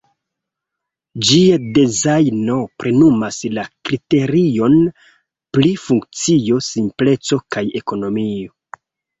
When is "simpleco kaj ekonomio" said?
6.73-8.61